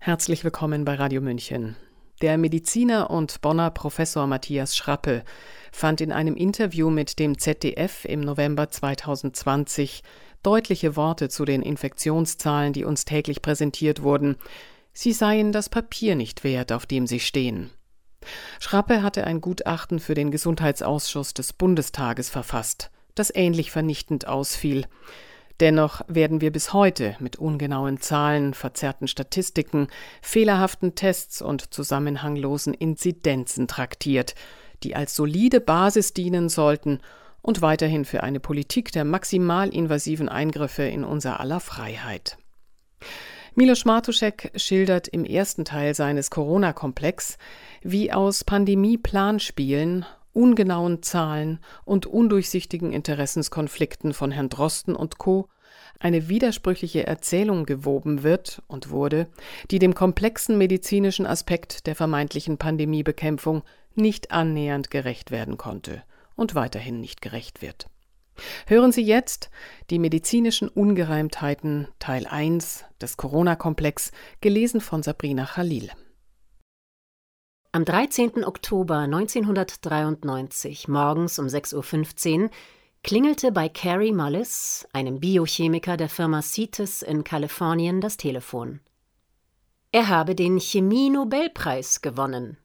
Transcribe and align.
Herzlich 0.00 0.44
willkommen 0.44 0.84
bei 0.84 0.94
Radio 0.94 1.20
München. 1.20 1.76
Der 2.22 2.38
Mediziner 2.38 3.10
und 3.10 3.40
Bonner 3.40 3.70
Professor 3.70 4.28
Matthias 4.28 4.76
Schrappe 4.76 5.24
fand 5.72 6.00
in 6.00 6.12
einem 6.12 6.36
Interview 6.36 6.88
mit 6.88 7.18
dem 7.18 7.36
ZDF 7.36 8.04
im 8.04 8.20
November 8.20 8.70
2020 8.70 10.04
deutliche 10.44 10.94
Worte 10.94 11.28
zu 11.28 11.44
den 11.44 11.62
Infektionszahlen, 11.62 12.72
die 12.72 12.84
uns 12.84 13.06
täglich 13.06 13.42
präsentiert 13.42 14.02
wurden. 14.02 14.36
Sie 14.92 15.12
seien 15.12 15.50
das 15.50 15.68
Papier 15.68 16.14
nicht 16.14 16.44
wert, 16.44 16.70
auf 16.70 16.86
dem 16.86 17.08
sie 17.08 17.20
stehen. 17.20 17.70
Schrappe 18.60 19.02
hatte 19.02 19.24
ein 19.24 19.40
Gutachten 19.40 19.98
für 19.98 20.14
den 20.14 20.30
Gesundheitsausschuss 20.30 21.34
des 21.34 21.52
Bundestages 21.52 22.30
verfasst, 22.30 22.92
das 23.16 23.34
ähnlich 23.34 23.72
vernichtend 23.72 24.28
ausfiel. 24.28 24.86
Dennoch 25.60 26.02
werden 26.06 26.40
wir 26.40 26.52
bis 26.52 26.72
heute 26.72 27.16
mit 27.18 27.36
ungenauen 27.36 28.00
Zahlen, 28.00 28.54
verzerrten 28.54 29.08
Statistiken, 29.08 29.88
fehlerhaften 30.22 30.94
Tests 30.94 31.42
und 31.42 31.74
zusammenhanglosen 31.74 32.74
Inzidenzen 32.74 33.66
traktiert, 33.66 34.36
die 34.84 34.94
als 34.94 35.16
solide 35.16 35.60
Basis 35.60 36.14
dienen 36.14 36.48
sollten 36.48 37.00
und 37.42 37.60
weiterhin 37.60 38.04
für 38.04 38.22
eine 38.22 38.38
Politik 38.38 38.92
der 38.92 39.04
maximal 39.04 39.68
invasiven 39.68 40.28
Eingriffe 40.28 40.84
in 40.84 41.02
unser 41.02 41.40
aller 41.40 41.60
Freiheit. 41.60 42.38
Milos 43.54 43.84
Martuszek 43.84 44.52
schildert 44.54 45.08
im 45.08 45.24
ersten 45.24 45.64
Teil 45.64 45.92
seines 45.94 46.30
Corona-Komplex, 46.30 47.38
wie 47.82 48.12
aus 48.12 48.44
Pandemie-Planspielen 48.44 50.06
ungenauen 50.32 51.02
Zahlen 51.02 51.60
und 51.84 52.06
undurchsichtigen 52.06 52.92
Interessenskonflikten 52.92 54.12
von 54.12 54.30
Herrn 54.30 54.48
Drosten 54.48 54.94
und 54.94 55.18
Co. 55.18 55.48
eine 56.00 56.28
widersprüchliche 56.28 57.06
Erzählung 57.06 57.66
gewoben 57.66 58.22
wird 58.22 58.62
und 58.66 58.90
wurde, 58.90 59.28
die 59.70 59.78
dem 59.78 59.94
komplexen 59.94 60.58
medizinischen 60.58 61.26
Aspekt 61.26 61.86
der 61.86 61.94
vermeintlichen 61.94 62.58
Pandemiebekämpfung 62.58 63.62
nicht 63.94 64.30
annähernd 64.30 64.90
gerecht 64.90 65.30
werden 65.30 65.56
konnte 65.56 66.02
und 66.36 66.54
weiterhin 66.54 67.00
nicht 67.00 67.20
gerecht 67.20 67.62
wird. 67.62 67.88
Hören 68.66 68.92
Sie 68.92 69.02
jetzt 69.02 69.50
die 69.90 69.98
medizinischen 69.98 70.68
Ungereimtheiten 70.68 71.88
Teil 71.98 72.26
1 72.26 72.84
des 73.00 73.16
Corona-Komplex, 73.16 74.12
gelesen 74.40 74.80
von 74.80 75.02
Sabrina 75.02 75.44
Khalil. 75.44 75.90
Am 77.70 77.84
13. 77.84 78.46
Oktober 78.46 79.00
1993, 79.00 80.88
morgens 80.88 81.38
um 81.38 81.48
6.15 81.48 82.44
Uhr, 82.44 82.50
klingelte 83.02 83.52
bei 83.52 83.68
Carrie 83.68 84.12
Mullis, 84.12 84.88
einem 84.94 85.20
Biochemiker 85.20 85.98
der 85.98 86.08
Firma 86.08 86.40
CITES 86.40 87.02
in 87.02 87.24
Kalifornien, 87.24 88.00
das 88.00 88.16
Telefon. 88.16 88.80
Er 89.92 90.08
habe 90.08 90.34
den 90.34 90.58
Chemie-Nobelpreis 90.58 92.00
gewonnen. 92.00 92.56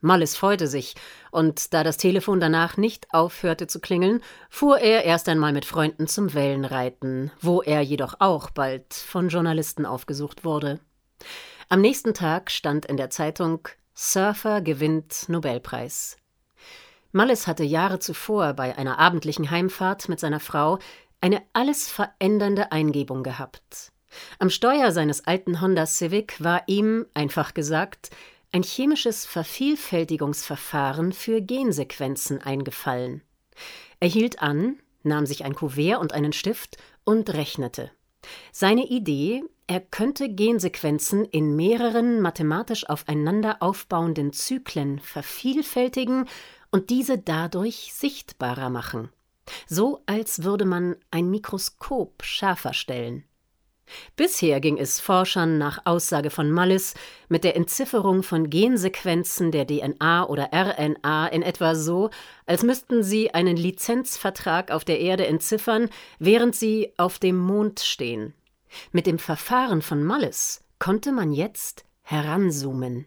Mullis 0.00 0.36
freute 0.36 0.66
sich, 0.66 0.96
und 1.30 1.72
da 1.72 1.84
das 1.84 1.96
Telefon 1.96 2.40
danach 2.40 2.76
nicht 2.76 3.06
aufhörte 3.14 3.68
zu 3.68 3.78
klingeln, 3.78 4.20
fuhr 4.48 4.80
er 4.80 5.04
erst 5.04 5.28
einmal 5.28 5.52
mit 5.52 5.64
Freunden 5.64 6.08
zum 6.08 6.34
Wellenreiten, 6.34 7.30
wo 7.40 7.62
er 7.62 7.82
jedoch 7.82 8.14
auch 8.18 8.50
bald 8.50 8.94
von 8.94 9.28
Journalisten 9.28 9.86
aufgesucht 9.86 10.44
wurde. 10.44 10.80
Am 11.68 11.80
nächsten 11.80 12.14
Tag 12.14 12.50
stand 12.50 12.84
in 12.86 12.96
der 12.96 13.10
Zeitung 13.10 13.68
Surfer 14.02 14.62
gewinnt 14.62 15.28
Nobelpreis. 15.28 16.16
Mullis 17.12 17.46
hatte 17.46 17.64
Jahre 17.64 17.98
zuvor 17.98 18.54
bei 18.54 18.78
einer 18.78 18.98
abendlichen 18.98 19.50
Heimfahrt 19.50 20.08
mit 20.08 20.18
seiner 20.18 20.40
Frau 20.40 20.78
eine 21.20 21.42
alles 21.52 21.90
verändernde 21.90 22.72
Eingebung 22.72 23.22
gehabt. 23.22 23.92
Am 24.38 24.48
Steuer 24.48 24.92
seines 24.92 25.26
alten 25.26 25.60
Honda 25.60 25.84
Civic 25.84 26.42
war 26.42 26.62
ihm, 26.66 27.04
einfach 27.12 27.52
gesagt, 27.52 28.08
ein 28.52 28.62
chemisches 28.62 29.26
Vervielfältigungsverfahren 29.26 31.12
für 31.12 31.42
Gensequenzen 31.42 32.40
eingefallen. 32.40 33.20
Er 34.00 34.08
hielt 34.08 34.40
an, 34.40 34.78
nahm 35.02 35.26
sich 35.26 35.44
ein 35.44 35.54
Kuvert 35.54 36.00
und 36.00 36.14
einen 36.14 36.32
Stift 36.32 36.78
und 37.04 37.34
rechnete. 37.34 37.90
Seine 38.52 38.86
Idee, 38.86 39.42
er 39.66 39.80
könnte 39.80 40.28
Gensequenzen 40.28 41.24
in 41.24 41.54
mehreren 41.54 42.20
mathematisch 42.20 42.88
aufeinander 42.88 43.58
aufbauenden 43.60 44.32
Zyklen 44.32 44.98
vervielfältigen 44.98 46.26
und 46.70 46.90
diese 46.90 47.18
dadurch 47.18 47.92
sichtbarer 47.94 48.70
machen. 48.70 49.10
So 49.66 50.02
als 50.06 50.42
würde 50.42 50.64
man 50.64 50.96
ein 51.10 51.30
Mikroskop 51.30 52.22
schärfer 52.22 52.72
stellen. 52.72 53.24
Bisher 54.16 54.60
ging 54.60 54.78
es 54.78 55.00
Forschern 55.00 55.58
nach 55.58 55.84
Aussage 55.84 56.30
von 56.30 56.50
Mullis 56.50 56.94
mit 57.28 57.44
der 57.44 57.56
Entzifferung 57.56 58.22
von 58.22 58.50
Gensequenzen 58.50 59.50
der 59.52 59.66
DNA 59.66 60.26
oder 60.26 60.50
RNA 60.52 61.28
in 61.28 61.42
etwa 61.42 61.74
so, 61.74 62.10
als 62.46 62.62
müssten 62.62 63.02
sie 63.02 63.32
einen 63.32 63.56
Lizenzvertrag 63.56 64.70
auf 64.70 64.84
der 64.84 65.00
Erde 65.00 65.26
entziffern, 65.26 65.88
während 66.18 66.54
sie 66.54 66.92
auf 66.96 67.18
dem 67.18 67.36
Mond 67.36 67.80
stehen. 67.80 68.34
Mit 68.92 69.06
dem 69.06 69.18
Verfahren 69.18 69.82
von 69.82 70.04
Mullis 70.04 70.64
konnte 70.78 71.12
man 71.12 71.32
jetzt 71.32 71.84
heranzoomen. 72.02 73.06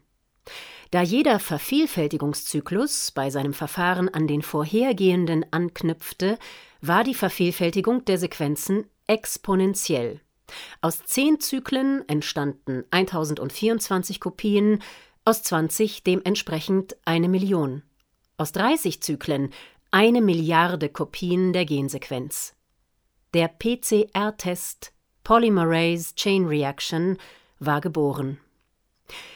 Da 0.91 1.01
jeder 1.01 1.39
Vervielfältigungszyklus 1.39 3.11
bei 3.11 3.29
seinem 3.29 3.53
Verfahren 3.53 4.09
an 4.09 4.27
den 4.27 4.43
vorhergehenden 4.43 5.45
anknüpfte, 5.51 6.37
war 6.81 7.03
die 7.03 7.15
Vervielfältigung 7.15 8.05
der 8.05 8.19
Sequenzen 8.19 8.85
exponentiell. 9.07 10.21
Aus 10.81 11.03
zehn 11.03 11.39
Zyklen 11.39 12.07
entstanden 12.07 12.83
1024 12.91 14.19
Kopien, 14.19 14.81
aus 15.25 15.43
20 15.43 16.03
dementsprechend 16.03 16.97
eine 17.05 17.29
Million. 17.29 17.83
Aus 18.37 18.51
30 18.51 19.01
Zyklen 19.01 19.51
eine 19.91 20.21
Milliarde 20.21 20.89
Kopien 20.89 21.53
der 21.53 21.65
Gensequenz. 21.65 22.55
Der 23.33 23.47
PCR-Test 23.47 24.93
Polymerase 25.23 26.15
Chain 26.15 26.45
Reaction, 26.45 27.17
war 27.59 27.79
geboren. 27.79 28.39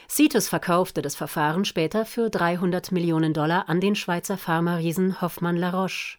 Cetus 0.08 0.48
verkaufte 0.48 1.02
das 1.02 1.14
Verfahren 1.14 1.64
später 1.64 2.04
für 2.04 2.30
300 2.30 2.92
Millionen 2.92 3.32
Dollar 3.32 3.68
an 3.68 3.80
den 3.80 3.94
Schweizer 3.94 4.36
Pharma-Riesen 4.36 5.20
Hoffmann 5.20 5.56
La 5.56 5.70
Roche. 5.70 6.18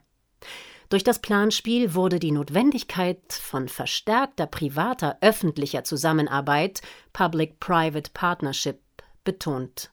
Durch 0.89 1.03
das 1.03 1.19
Planspiel 1.19 1.95
wurde 1.95 2.19
die 2.19 2.31
Notwendigkeit 2.31 3.33
von 3.33 3.67
verstärkter 3.67 4.45
privater 4.45 5.17
öffentlicher 5.21 5.83
Zusammenarbeit 5.83 6.81
Public-Private 7.13 8.11
Partnership 8.13 8.79
betont. 9.23 9.89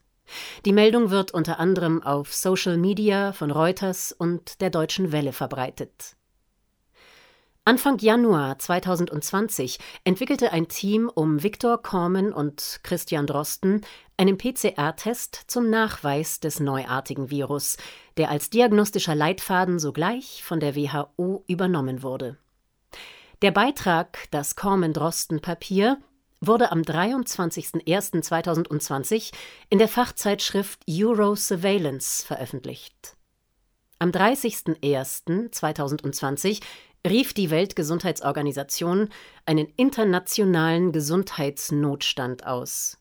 Die 0.64 0.72
Meldung 0.72 1.10
wird 1.10 1.32
unter 1.32 1.60
anderem 1.60 2.02
auf 2.02 2.34
Social 2.34 2.76
Media 2.76 3.32
von 3.32 3.50
Reuters 3.50 4.12
und 4.12 4.60
der 4.60 4.70
Deutschen 4.70 5.12
Welle 5.12 5.32
verbreitet. 5.32 6.16
Anfang 7.64 7.98
Januar 7.98 8.60
2020 8.60 9.78
entwickelte 10.04 10.52
ein 10.52 10.68
Team 10.68 11.10
um 11.12 11.42
Viktor 11.42 11.82
Kormen 11.82 12.32
und 12.32 12.78
Christian 12.84 13.26
Drosten 13.26 13.80
einen 14.16 14.38
PCR-Test 14.38 15.44
zum 15.46 15.70
Nachweis 15.70 16.40
des 16.40 16.58
neuartigen 16.60 17.30
Virus, 17.30 17.76
der 18.16 18.30
als 18.30 18.48
diagnostischer 18.50 19.14
Leitfaden 19.14 19.78
sogleich 19.78 20.42
von 20.42 20.58
der 20.60 20.74
WHO 20.74 21.44
übernommen 21.46 22.02
wurde. 22.02 22.38
Der 23.42 23.50
Beitrag 23.50 24.30
Das 24.30 24.56
Kormen-Drosten-Papier 24.56 25.98
wurde 26.40 26.72
am 26.72 26.80
23.01.2020 26.80 29.34
in 29.68 29.78
der 29.78 29.88
Fachzeitschrift 29.88 30.80
Euro-Surveillance 30.88 32.24
veröffentlicht. 32.24 33.14
Am 33.98 34.10
30.01.2020 34.10 36.62
rief 37.06 37.34
die 37.34 37.50
Weltgesundheitsorganisation 37.50 39.10
einen 39.44 39.66
internationalen 39.76 40.92
Gesundheitsnotstand 40.92 42.46
aus. 42.46 42.96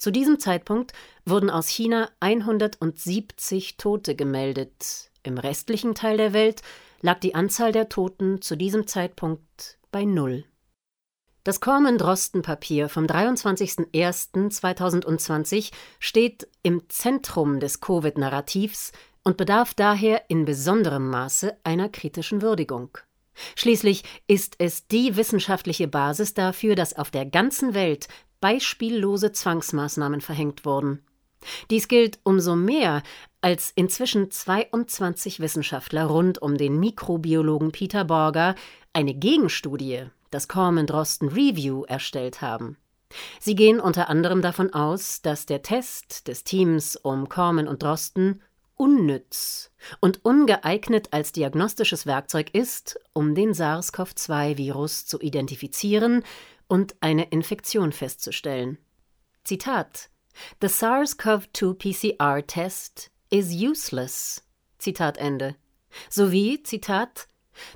Zu 0.00 0.10
diesem 0.10 0.40
Zeitpunkt 0.40 0.92
wurden 1.26 1.50
aus 1.50 1.68
China 1.68 2.08
170 2.20 3.76
Tote 3.76 4.16
gemeldet. 4.16 5.10
Im 5.22 5.36
restlichen 5.36 5.94
Teil 5.94 6.16
der 6.16 6.32
Welt 6.32 6.62
lag 7.02 7.20
die 7.20 7.34
Anzahl 7.34 7.72
der 7.72 7.90
Toten 7.90 8.40
zu 8.40 8.56
diesem 8.56 8.86
Zeitpunkt 8.86 9.76
bei 9.92 10.06
Null. 10.06 10.46
Das 11.44 11.60
Kormen-Drosten-Papier 11.60 12.88
vom 12.88 13.04
23.01.2020 13.04 15.70
steht 15.98 16.48
im 16.62 16.88
Zentrum 16.88 17.60
des 17.60 17.82
Covid-Narrativs 17.82 18.92
und 19.22 19.36
bedarf 19.36 19.74
daher 19.74 20.30
in 20.30 20.46
besonderem 20.46 21.10
Maße 21.10 21.58
einer 21.62 21.90
kritischen 21.90 22.40
Würdigung. 22.40 22.96
Schließlich 23.54 24.02
ist 24.26 24.54
es 24.58 24.86
die 24.86 25.16
wissenschaftliche 25.16 25.88
Basis 25.88 26.32
dafür, 26.32 26.74
dass 26.74 26.96
auf 26.96 27.10
der 27.10 27.26
ganzen 27.26 27.74
Welt 27.74 28.08
beispiellose 28.40 29.32
Zwangsmaßnahmen 29.32 30.20
verhängt 30.20 30.64
wurden. 30.64 31.02
Dies 31.70 31.88
gilt 31.88 32.18
umso 32.22 32.56
mehr, 32.56 33.02
als 33.40 33.72
inzwischen 33.74 34.30
22 34.30 35.40
Wissenschaftler 35.40 36.04
rund 36.04 36.40
um 36.40 36.58
den 36.58 36.78
Mikrobiologen 36.78 37.72
Peter 37.72 38.04
Borger 38.04 38.54
eine 38.92 39.14
Gegenstudie, 39.14 40.04
das 40.30 40.48
Corman-Drosten 40.48 41.28
Review, 41.28 41.84
erstellt 41.84 42.42
haben. 42.42 42.76
Sie 43.40 43.54
gehen 43.54 43.80
unter 43.80 44.08
anderem 44.08 44.42
davon 44.42 44.72
aus, 44.72 45.22
dass 45.22 45.46
der 45.46 45.62
Test 45.62 46.28
des 46.28 46.44
Teams 46.44 46.96
um 46.96 47.28
Corman 47.28 47.66
und 47.66 47.82
Drosten 47.82 48.42
unnütz 48.76 49.72
und 50.00 50.24
ungeeignet 50.24 51.08
als 51.12 51.32
diagnostisches 51.32 52.06
Werkzeug 52.06 52.54
ist, 52.54 52.98
um 53.12 53.34
den 53.34 53.52
SARS-CoV-2-Virus 53.52 55.06
zu 55.06 55.20
identifizieren 55.20 56.22
und 56.70 56.94
eine 57.00 57.24
Infektion 57.24 57.92
festzustellen. 57.92 58.78
Zitat 59.44 60.08
The 60.60 60.68
SARS-CoV-2 60.68 61.74
PCR 61.74 62.46
test 62.46 63.10
is 63.30 63.52
useless. 63.52 64.42
Zitat 64.78 65.18
Ende. 65.18 65.56
Sowie, 66.08 66.62
Zitat, 66.64 67.26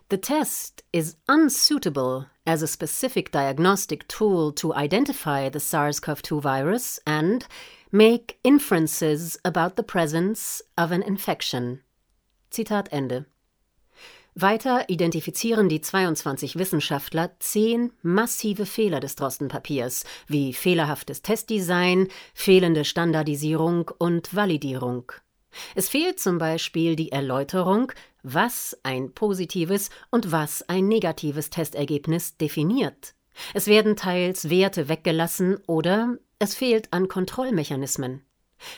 The 0.09 0.17
test 0.17 0.85
is 0.93 1.17
unsuitable 1.29 2.27
as 2.47 2.63
a 2.63 2.69
specific 2.69 3.33
diagnostic 3.33 4.07
tool 4.07 4.53
to 4.53 4.73
identify 4.73 5.49
the 5.49 5.61
SARS 5.61 5.99
CoV 5.99 6.23
2 6.23 6.41
virus 6.41 7.01
and 7.05 7.47
make 7.91 8.39
inferences 8.45 9.37
about 9.45 9.75
the 9.75 9.83
presence 9.83 10.63
of 10.79 10.93
an 10.93 11.03
infection. 11.03 11.81
Zitat 12.53 12.89
Ende. 12.93 13.27
Weiter 14.37 14.89
identifizieren 14.89 15.69
die 15.69 15.81
22 15.81 16.59
Wissenschaftler 16.59 17.31
zehn 17.39 17.93
massive 18.03 18.67
Fehler 18.67 18.99
des 18.99 19.15
Drostenpapiers, 19.15 20.05
wie 20.27 20.53
fehlerhaftes 20.53 21.23
Testdesign, 21.23 22.09
fehlende 22.35 22.85
Standardisierung 22.85 23.93
und 23.97 24.35
Validierung. 24.35 25.13
Es 25.77 25.89
fehlt 25.89 26.19
zum 26.19 26.39
Beispiel 26.39 26.97
die 26.97 27.13
Erläuterung, 27.13 27.93
was 28.25 28.77
ein 28.83 29.13
positives 29.13 29.91
und 30.11 30.33
was 30.33 30.69
ein 30.69 30.89
negatives 30.89 31.51
Testergebnis 31.51 32.37
definiert. 32.37 33.15
Es 33.53 33.69
werden 33.69 33.95
teils 33.95 34.51
Werte 34.51 34.89
weggelassen 34.89 35.59
oder 35.69 36.19
es 36.41 36.57
fehlt 36.57 36.93
an 36.93 37.07
Kontrollmechanismen. 37.07 38.25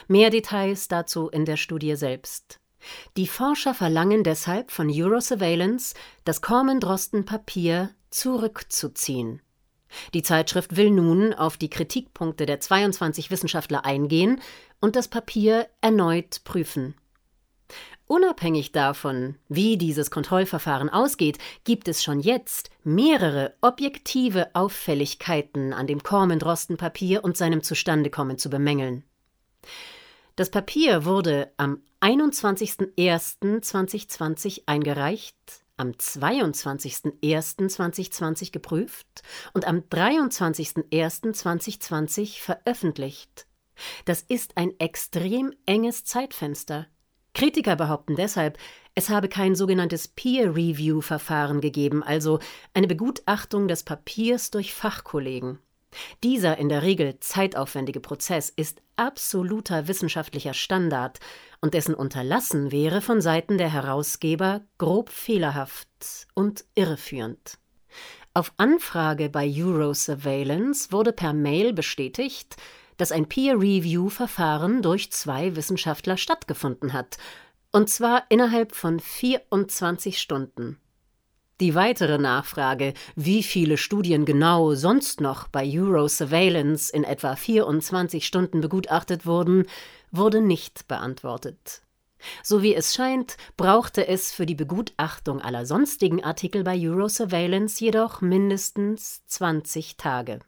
Mehr 0.06 0.28
Details 0.28 0.88
dazu 0.88 1.28
in 1.28 1.46
der 1.46 1.56
Studie 1.56 1.96
selbst. 1.96 2.60
Die 3.16 3.26
Forscher 3.26 3.74
verlangen 3.74 4.24
deshalb 4.24 4.70
von 4.70 4.90
Eurosurveillance, 4.90 5.94
das 6.24 6.42
Kormen-Drosten-Papier 6.42 7.90
zurückzuziehen. 8.10 9.40
Die 10.14 10.22
Zeitschrift 10.22 10.76
will 10.76 10.90
nun 10.90 11.32
auf 11.32 11.56
die 11.56 11.70
Kritikpunkte 11.70 12.46
der 12.46 12.60
22 12.60 13.30
Wissenschaftler 13.30 13.84
eingehen 13.84 14.40
und 14.80 14.96
das 14.96 15.08
Papier 15.08 15.68
erneut 15.80 16.42
prüfen. 16.44 16.94
Unabhängig 18.08 18.70
davon, 18.70 19.34
wie 19.48 19.76
dieses 19.76 20.12
Kontrollverfahren 20.12 20.88
ausgeht, 20.88 21.38
gibt 21.64 21.88
es 21.88 22.04
schon 22.04 22.20
jetzt 22.20 22.70
mehrere 22.84 23.54
objektive 23.60 24.54
Auffälligkeiten 24.54 25.72
an 25.72 25.88
dem 25.88 26.02
Kormen-Drosten-Papier 26.02 27.24
und 27.24 27.36
seinem 27.36 27.64
Zustandekommen 27.64 28.38
zu 28.38 28.48
bemängeln. 28.48 29.02
Das 30.36 30.50
Papier 30.50 31.04
wurde 31.06 31.50
am 31.56 31.82
21.01.2020 32.02 34.64
eingereicht, 34.66 35.34
am 35.78 35.92
22.01.2020 35.92 38.52
geprüft 38.52 39.22
und 39.54 39.66
am 39.66 39.78
23.01.2020 39.78 42.42
veröffentlicht. 42.42 43.46
Das 44.04 44.20
ist 44.20 44.58
ein 44.58 44.78
extrem 44.78 45.54
enges 45.64 46.04
Zeitfenster. 46.04 46.86
Kritiker 47.32 47.76
behaupten 47.76 48.16
deshalb, 48.16 48.58
es 48.94 49.08
habe 49.08 49.30
kein 49.30 49.54
sogenanntes 49.54 50.08
Peer-Review-Verfahren 50.08 51.62
gegeben, 51.62 52.02
also 52.02 52.40
eine 52.74 52.88
Begutachtung 52.88 53.68
des 53.68 53.84
Papiers 53.84 54.50
durch 54.50 54.74
Fachkollegen. 54.74 55.60
Dieser 56.22 56.58
in 56.58 56.68
der 56.68 56.82
Regel 56.82 57.18
zeitaufwendige 57.20 58.00
Prozess 58.00 58.50
ist 58.50 58.82
absoluter 58.96 59.88
wissenschaftlicher 59.88 60.54
Standard 60.54 61.20
und 61.60 61.74
dessen 61.74 61.94
Unterlassen 61.94 62.72
wäre 62.72 63.00
von 63.00 63.20
Seiten 63.20 63.58
der 63.58 63.72
Herausgeber 63.72 64.62
grob 64.78 65.10
fehlerhaft 65.10 65.88
und 66.34 66.64
irreführend. 66.74 67.58
Auf 68.34 68.52
Anfrage 68.58 69.30
bei 69.30 69.50
Eurosurveillance 69.50 70.92
wurde 70.92 71.12
per 71.12 71.32
Mail 71.32 71.72
bestätigt, 71.72 72.56
dass 72.96 73.12
ein 73.12 73.28
Peer-Review-Verfahren 73.28 74.82
durch 74.82 75.10
zwei 75.12 75.56
Wissenschaftler 75.56 76.16
stattgefunden 76.16 76.92
hat, 76.92 77.18
und 77.72 77.90
zwar 77.90 78.24
innerhalb 78.28 78.74
von 78.74 79.00
24 79.00 80.18
Stunden. 80.18 80.78
Die 81.58 81.74
weitere 81.74 82.18
Nachfrage, 82.18 82.92
wie 83.14 83.42
viele 83.42 83.78
Studien 83.78 84.26
genau 84.26 84.74
sonst 84.74 85.22
noch 85.22 85.48
bei 85.48 85.64
Euro-Surveillance 85.66 86.92
in 86.92 87.02
etwa 87.02 87.34
24 87.34 88.26
Stunden 88.26 88.60
begutachtet 88.60 89.24
wurden, 89.24 89.66
wurde 90.10 90.42
nicht 90.42 90.86
beantwortet. 90.86 91.80
So 92.42 92.62
wie 92.62 92.74
es 92.74 92.94
scheint, 92.94 93.38
brauchte 93.56 94.06
es 94.06 94.32
für 94.32 94.44
die 94.44 94.54
Begutachtung 94.54 95.40
aller 95.40 95.64
sonstigen 95.64 96.22
Artikel 96.22 96.62
bei 96.62 96.78
Euro-Surveillance 96.78 97.82
jedoch 97.82 98.20
mindestens 98.20 99.24
20 99.26 99.96
Tage. 99.96 100.40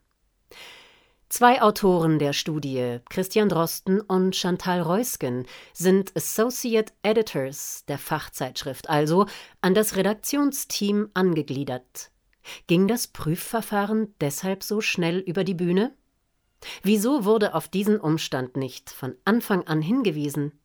Zwei 1.30 1.61
Autoren 1.61 2.18
der 2.18 2.32
Studie, 2.32 3.00
Christian 3.11 3.50
Drosten 3.50 4.00
und 4.00 4.35
Chantal 4.35 4.80
Reusgen, 4.80 5.47
sind 5.75 6.16
Associate 6.16 6.90
Editors 7.02 7.85
der 7.87 7.99
Fachzeitschrift, 7.99 8.88
also 8.88 9.26
an 9.61 9.75
das 9.75 9.97
Redaktionsteam 9.97 11.11
angegliedert. 11.12 12.11
Ging 12.66 12.88
das 12.88 13.08
Prüfverfahren 13.08 14.14
deshalb 14.23 14.62
so 14.62 14.80
schnell 14.80 15.18
über 15.18 15.44
die 15.44 15.52
Bühne? 15.52 15.94
Wieso 16.82 17.26
wurde 17.26 17.54
auf 17.54 17.68
diesen 17.68 18.00
Umstand 18.00 18.56
nicht 18.56 18.88
von 18.88 19.14
Anfang 19.26 19.66
an 19.66 19.82
hingewiesen? 19.82 20.58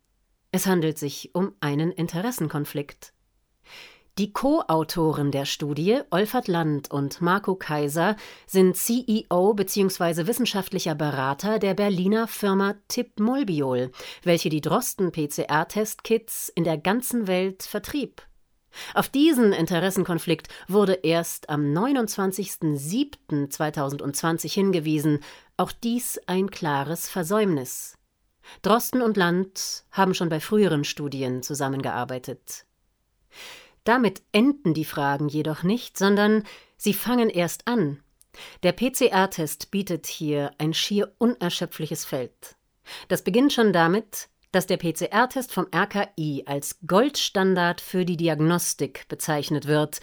Es 0.54 0.66
handelt 0.66 0.98
sich 0.98 1.36
um 1.36 1.54
einen 1.60 1.92
Interessenkonflikt. 1.92 3.12
Die 4.20 4.32
Co-Autoren 4.32 5.32
der 5.32 5.46
Studie, 5.46 6.00
Olfert 6.12 6.48
Land 6.48 6.92
und 6.92 7.20
Marco 7.20 7.56
Kaiser, 7.56 8.16
sind 8.46 8.78
CEO 8.78 9.56
bzw. 9.56 10.28
wissenschaftlicher 10.28 10.94
Berater 10.94 11.58
der 11.58 11.74
Berliner 11.74 12.28
Firma 12.28 12.76
Tip 12.88 13.20
Mulbiol, 13.20 13.90
welche 14.22 14.50
die 14.50 14.62
Drosten-PCR-Testkits 14.62 16.50
in 16.50 16.64
der 16.64 16.78
ganzen 16.78 17.26
Welt 17.26 17.64
vertrieb. 17.64 18.22
Auf 18.94 19.10
diesen 19.10 19.52
Interessenkonflikt 19.52 20.48
wurde 20.68 20.94
erst 20.94 21.50
am 21.50 21.74
29.07.2020 21.74 24.54
hingewiesen, 24.54 25.22
auch 25.58 25.72
dies 25.72 26.20
ein 26.28 26.52
klares 26.52 27.10
Versäumnis. 27.10 27.98
Drosten 28.62 29.02
und 29.02 29.18
Land 29.18 29.86
haben 29.90 30.14
schon 30.14 30.30
bei 30.30 30.40
früheren 30.40 30.84
Studien 30.84 31.42
zusammengearbeitet. 31.42 32.68
Damit 33.84 34.22
enden 34.32 34.74
die 34.74 34.86
Fragen 34.86 35.28
jedoch 35.28 35.64
nicht, 35.64 35.98
sondern 35.98 36.44
sie 36.78 36.94
fangen 36.94 37.30
erst 37.30 37.68
an. 37.68 38.02
Der 38.64 38.72
PCR-Test 38.72 39.72
bietet 39.72 40.08
hier 40.08 40.52
ein 40.58 40.74
schier 40.74 41.14
unerschöpfliches 41.18 42.06
Feld. 42.06 42.56
Das 43.08 43.24
beginnt 43.24 43.54
schon 43.54 43.74
damit, 43.74 44.30
dass 44.52 44.68
der 44.68 44.78
PCR-Test 44.78 45.52
vom 45.52 45.68
RKI 45.76 46.44
als 46.46 46.80
Goldstandard 46.86 47.82
für 47.82 48.06
die 48.06 48.18
Diagnostik 48.18 49.08
bezeichnet 49.08 49.68
wird. 49.68 50.00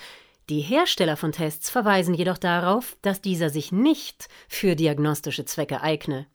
Die 0.49 0.61
Hersteller 0.61 1.17
von 1.17 1.33
Tests 1.33 1.71
verweisen 1.71 2.15
jedoch 2.15 2.39
darauf, 2.39 2.97
dass 3.03 3.21
dieser 3.21 3.51
sich 3.51 3.71
nicht 3.71 4.29
für 4.49 4.75
diagnostische 4.75 5.45
Zwecke 5.45 5.81
eigne. 5.81 6.27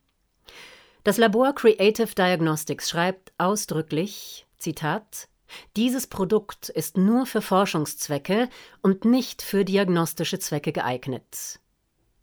Das 1.04 1.18
Labor 1.18 1.54
Creative 1.54 2.16
Diagnostics 2.16 2.90
schreibt 2.90 3.34
ausdrücklich, 3.38 4.48
Zitat, 4.58 5.28
dieses 5.76 6.08
Produkt 6.08 6.70
ist 6.70 6.98
nur 6.98 7.26
für 7.26 7.42
Forschungszwecke 7.42 8.50
und 8.82 9.06
nicht 9.06 9.42
für 9.42 9.66
diagnostische 9.66 10.40
Zwecke 10.40 10.72
geeignet. 10.72 11.60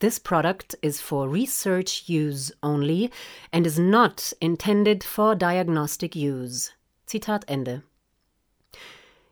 This 0.00 0.18
product 0.18 0.74
is 0.82 1.00
for 1.00 1.32
research 1.32 2.04
use 2.08 2.52
only 2.60 3.10
and 3.52 3.66
is 3.66 3.78
not 3.78 4.34
intended 4.40 5.04
for 5.04 5.36
diagnostic 5.36 6.16
use. 6.16 6.72
Zitat 7.06 7.48
Ende. 7.48 7.82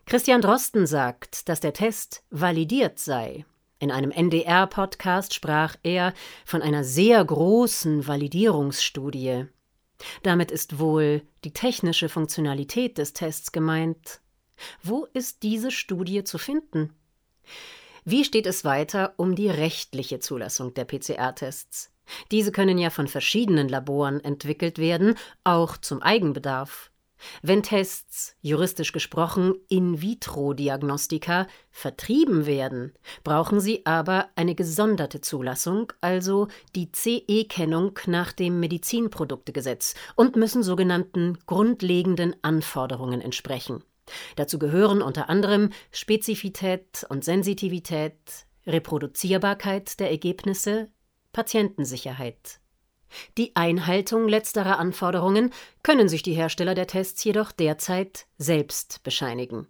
Christian 0.06 0.40
Drosten 0.40 0.86
sagt, 0.86 1.48
dass 1.48 1.60
der 1.60 1.72
Test 1.72 2.22
validiert 2.30 2.98
sei. 2.98 3.44
In 3.80 3.90
einem 3.90 4.10
NDR-Podcast 4.10 5.34
sprach 5.34 5.74
er 5.82 6.14
von 6.44 6.62
einer 6.62 6.84
sehr 6.84 7.24
großen 7.24 8.06
Validierungsstudie. 8.06 9.46
Damit 10.22 10.50
ist 10.50 10.78
wohl 10.78 11.22
die 11.44 11.52
technische 11.52 12.08
Funktionalität 12.08 12.98
des 12.98 13.12
Tests 13.12 13.52
gemeint. 13.52 14.20
Wo 14.82 15.06
ist 15.12 15.42
diese 15.42 15.70
Studie 15.70 16.24
zu 16.24 16.38
finden? 16.38 16.92
Wie 18.04 18.24
steht 18.24 18.46
es 18.46 18.64
weiter 18.64 19.14
um 19.16 19.34
die 19.34 19.48
rechtliche 19.48 20.20
Zulassung 20.20 20.74
der 20.74 20.84
PCR-Tests? 20.84 21.92
Diese 22.30 22.52
können 22.52 22.78
ja 22.78 22.90
von 22.90 23.08
verschiedenen 23.08 23.68
Laboren 23.68 24.20
entwickelt 24.20 24.78
werden, 24.78 25.16
auch 25.44 25.76
zum 25.76 26.02
Eigenbedarf. 26.02 26.89
Wenn 27.42 27.62
Tests, 27.62 28.36
juristisch 28.40 28.92
gesprochen 28.92 29.54
In-vitro-Diagnostika, 29.68 31.46
vertrieben 31.70 32.46
werden, 32.46 32.92
brauchen 33.24 33.60
sie 33.60 33.86
aber 33.86 34.28
eine 34.36 34.54
gesonderte 34.54 35.20
Zulassung, 35.20 35.92
also 36.00 36.48
die 36.74 36.90
CE-Kennung 36.92 37.98
nach 38.06 38.32
dem 38.32 38.60
Medizinproduktegesetz 38.60 39.94
und 40.16 40.36
müssen 40.36 40.62
sogenannten 40.62 41.38
grundlegenden 41.46 42.36
Anforderungen 42.42 43.20
entsprechen. 43.20 43.82
Dazu 44.36 44.58
gehören 44.58 45.02
unter 45.02 45.28
anderem 45.28 45.70
Spezifität 45.92 47.06
und 47.08 47.24
Sensitivität, 47.24 48.46
Reproduzierbarkeit 48.66 50.00
der 50.00 50.10
Ergebnisse, 50.10 50.90
Patientensicherheit. 51.32 52.60
Die 53.38 53.54
Einhaltung 53.56 54.28
letzterer 54.28 54.78
Anforderungen 54.78 55.52
können 55.82 56.08
sich 56.08 56.22
die 56.22 56.34
Hersteller 56.34 56.74
der 56.74 56.86
Tests 56.86 57.22
jedoch 57.24 57.52
derzeit 57.52 58.26
selbst 58.38 59.02
bescheinigen. 59.02 59.66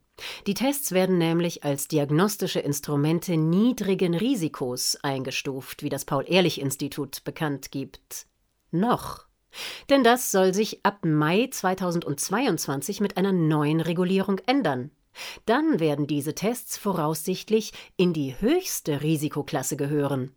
Die 0.46 0.54
Tests 0.54 0.92
werden 0.92 1.18
nämlich 1.18 1.64
als 1.64 1.88
diagnostische 1.88 2.60
Instrumente 2.60 3.36
niedrigen 3.36 4.14
Risikos 4.14 4.96
eingestuft, 5.02 5.82
wie 5.82 5.88
das 5.88 6.04
Paul-Ehrlich-Institut 6.04 7.24
bekannt 7.24 7.70
gibt. 7.70 8.26
Noch. 8.70 9.26
Denn 9.88 10.04
das 10.04 10.30
soll 10.30 10.54
sich 10.54 10.84
ab 10.84 11.04
Mai 11.04 11.48
2022 11.50 13.00
mit 13.00 13.16
einer 13.16 13.32
neuen 13.32 13.80
Regulierung 13.80 14.38
ändern. 14.46 14.90
Dann 15.44 15.80
werden 15.80 16.06
diese 16.06 16.34
Tests 16.34 16.76
voraussichtlich 16.76 17.72
in 17.96 18.12
die 18.12 18.40
höchste 18.40 19.02
Risikoklasse 19.02 19.76
gehören. 19.76 20.34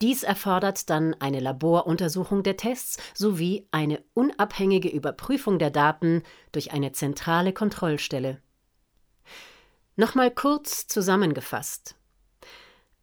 Dies 0.00 0.22
erfordert 0.22 0.90
dann 0.90 1.14
eine 1.20 1.40
Laboruntersuchung 1.40 2.42
der 2.42 2.56
Tests 2.56 2.98
sowie 3.14 3.68
eine 3.70 4.02
unabhängige 4.14 4.88
Überprüfung 4.88 5.58
der 5.58 5.70
Daten 5.70 6.22
durch 6.52 6.72
eine 6.72 6.92
zentrale 6.92 7.52
Kontrollstelle. 7.52 8.40
Nochmal 9.96 10.30
kurz 10.30 10.86
zusammengefasst. 10.86 11.94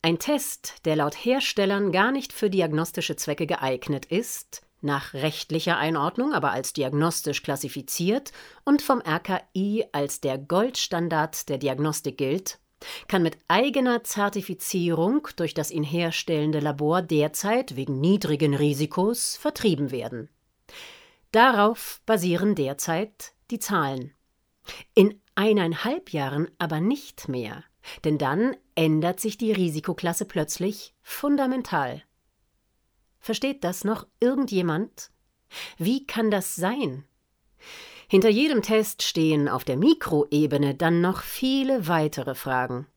Ein 0.02 0.20
Test, 0.20 0.86
der 0.86 0.96
laut 0.96 1.16
Herstellern 1.16 1.92
gar 1.92 2.12
nicht 2.12 2.34
für 2.34 2.50
diagnostische 2.50 3.16
Zwecke 3.16 3.48
geeignet 3.48 4.06
ist, 4.06 4.62
nach 4.82 5.14
rechtlicher 5.14 5.78
Einordnung 5.78 6.34
aber 6.34 6.52
als 6.52 6.74
diagnostisch 6.74 7.44
klassifiziert 7.44 8.32
und 8.64 8.82
vom 8.82 9.02
RKI 9.02 9.86
als 9.92 10.22
der 10.22 10.38
Goldstandard 10.38 11.50
der 11.50 11.58
Diagnostik 11.58 12.18
gilt, 12.18 12.60
kann 13.08 13.24
mit 13.24 13.38
eigener 13.48 14.04
Zertifizierung 14.04 15.28
durch 15.36 15.54
das 15.54 15.72
ihn 15.72 15.84
herstellende 15.84 16.60
Labor 16.60 17.02
derzeit 17.02 17.76
wegen 17.76 18.00
niedrigen 18.00 18.54
Risikos 18.54 19.36
vertrieben 19.36 19.92
werden. 19.92 20.30
Darauf 21.32 22.02
basieren 22.06 22.56
derzeit 22.56 23.34
die 23.52 23.60
Zahlen. 23.60 24.14
In 24.94 25.22
eineinhalb 25.36 26.12
Jahren 26.14 26.50
aber 26.58 26.80
nicht 26.80 27.28
mehr, 27.30 27.64
denn 28.04 28.18
dann 28.18 28.56
ändert 28.76 29.20
sich 29.20 29.38
die 29.38 29.52
Risikoklasse 29.52 30.26
plötzlich 30.26 30.94
fundamental. 31.02 32.04
Versteht 33.20 33.64
das 33.64 33.84
noch 33.84 34.08
irgendjemand? 34.20 35.12
Wie 35.78 36.06
kann 36.06 36.32
das 36.32 36.56
sein? 36.56 37.06
Hinter 38.10 38.30
jedem 38.30 38.62
Test 38.62 39.04
stehen 39.04 39.50
auf 39.50 39.66
der 39.66 39.76
Mikroebene 39.76 40.76
dann 40.76 41.02
noch 41.02 41.22
viele 41.22 41.88
weitere 41.88 42.36
Fragen. 42.36 42.88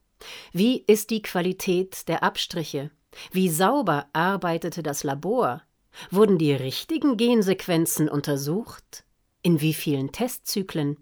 Wie 0.52 0.85
ist 0.87 1.11
die 1.11 1.23
Qualität 1.23 2.07
der 2.09 2.23
Abstriche? 2.23 2.90
Wie 3.33 3.49
sauber 3.49 4.07
arbeitete 4.12 4.83
das 4.83 5.02
Labor? 5.02 5.62
Wurden 6.11 6.38
die 6.38 6.52
richtigen 6.52 7.17
Gensequenzen 7.17 8.09
untersucht? 8.09 9.05
In 9.43 9.61
wie 9.61 9.75
vielen 9.75 10.12
Testzyklen? 10.12 10.97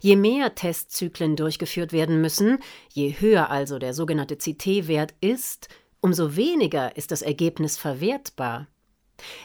Je 0.00 0.14
mehr 0.14 0.54
Testzyklen 0.54 1.34
durchgeführt 1.34 1.92
werden 1.92 2.20
müssen, 2.20 2.58
je 2.92 3.16
höher 3.18 3.50
also 3.50 3.78
der 3.80 3.94
sogenannte 3.94 4.36
CT-Wert 4.36 5.14
ist, 5.20 5.68
umso 6.00 6.36
weniger 6.36 6.96
ist 6.96 7.10
das 7.10 7.22
Ergebnis 7.22 7.76
verwertbar. 7.76 8.68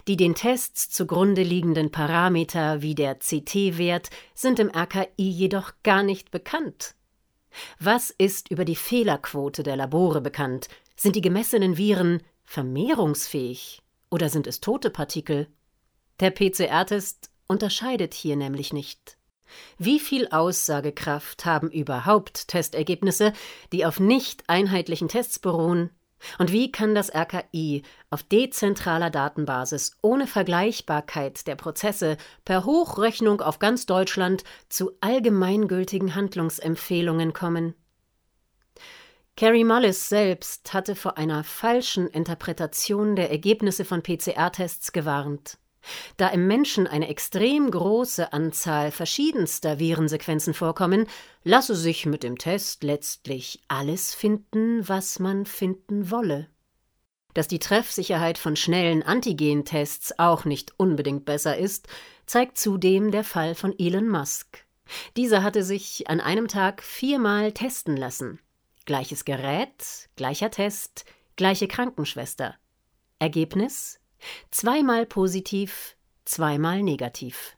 Die 0.08 0.18
den 0.18 0.36
Tests 0.36 0.90
zugrunde 0.90 1.44
liegenden 1.44 1.92
Parameter 1.92 2.82
wie 2.82 2.96
der 2.96 3.16
CT-Wert 3.16 4.10
sind 4.34 4.60
im 4.60 4.70
RKI 4.70 5.08
jedoch 5.18 5.74
gar 5.84 6.04
nicht 6.04 6.32
bekannt. 6.32 6.96
Was 7.80 8.10
ist 8.12 8.52
über 8.52 8.66
die 8.66 8.76
Fehlerquote 8.76 9.64
der 9.64 9.76
Labore 9.76 10.22
bekannt? 10.22 10.68
Sind 10.96 11.16
die 11.16 11.22
gemessenen 11.22 11.78
Viren 11.78 12.22
vermehrungsfähig 12.44 13.82
oder 14.10 14.30
sind 14.30 14.48
es 14.48 14.60
tote 14.60 14.90
Partikel? 14.90 15.48
Der 16.20 16.32
PCR-Test 16.32 17.30
unterscheidet 17.48 18.14
hier 18.14 18.36
nämlich 18.36 18.74
nicht. 18.74 19.18
Wie 19.78 20.00
viel 20.00 20.28
Aussagekraft 20.30 21.46
haben 21.46 21.72
überhaupt 21.72 22.48
Testergebnisse, 22.50 23.34
die 23.72 23.86
auf 23.86 24.00
nicht 24.00 24.44
einheitlichen 24.48 25.08
Tests 25.08 25.40
beruhen, 25.40 25.90
und 26.38 26.52
wie 26.52 26.72
kann 26.72 26.96
das 26.96 27.14
RKI 27.14 27.84
auf 28.10 28.24
dezentraler 28.24 29.10
Datenbasis 29.10 29.98
ohne 30.02 30.26
Vergleichbarkeit 30.26 31.46
der 31.46 31.56
Prozesse 31.56 32.18
per 32.46 32.66
Hochrechnung 32.66 33.42
auf 33.42 33.60
ganz 33.60 33.86
Deutschland 33.86 34.44
zu 34.70 34.92
allgemeingültigen 35.02 36.16
Handlungsempfehlungen 36.16 37.34
kommen? 37.34 37.76
Carrie 39.38 39.64
Mullis 39.64 40.10
selbst 40.10 40.74
hatte 40.74 40.96
vor 40.96 41.18
einer 41.18 41.46
falschen 41.46 42.08
Interpretation 42.08 43.16
der 43.16 43.32
Ergebnisse 43.32 43.86
von 43.86 44.04
PCR-Tests 44.04 44.92
gewarnt. 44.92 45.59
Da 46.18 46.28
im 46.30 46.48
Menschen 46.48 46.88
eine 46.88 47.08
extrem 47.08 47.72
große 47.72 48.34
Anzahl 48.34 48.92
verschiedenster 48.92 49.80
Virensequenzen 49.80 50.54
vorkommen, 50.54 51.08
lasse 51.44 51.76
sich 51.76 52.06
mit 52.06 52.24
dem 52.24 52.38
Test 52.38 52.84
letztlich 52.84 53.62
alles 53.68 54.14
finden, 54.14 54.88
was 54.88 55.20
man 55.20 55.46
finden 55.46 56.12
wolle. 56.12 56.48
Dass 57.34 57.48
die 57.48 57.60
Treffsicherheit 57.60 58.38
von 58.38 58.56
schnellen 58.56 59.04
Antigentests 59.04 60.18
auch 60.18 60.46
nicht 60.46 60.74
unbedingt 60.78 61.26
besser 61.26 61.58
ist, 61.58 61.88
zeigt 62.26 62.58
zudem 62.58 63.12
der 63.12 63.24
Fall 63.24 63.56
von 63.56 63.78
Elon 63.78 64.10
Musk. 64.10 64.66
Dieser 65.16 65.44
hatte 65.44 65.64
sich 65.64 66.10
an 66.10 66.20
einem 66.20 66.48
Tag 66.48 66.84
viermal 66.84 67.52
testen 67.52 67.96
lassen. 67.96 68.40
Gleiches 68.86 69.24
Gerät, 69.24 70.10
gleicher 70.16 70.50
Test, 70.50 71.06
gleiche 71.36 71.68
Krankenschwester. 71.68 72.56
Ergebnis 73.20 73.99
Zweimal 74.52 75.06
positiv, 75.06 75.96
zweimal 76.26 76.84
negativ. 76.84 77.56